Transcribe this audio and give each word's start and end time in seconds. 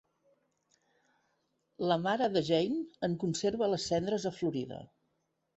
La 1.91 1.99
mare 2.07 2.31
de 2.37 2.43
Gein 2.49 2.81
en 3.09 3.19
conserva 3.25 3.71
les 3.75 3.89
cendres 3.93 4.29
a 4.31 4.37
Florida. 4.43 4.85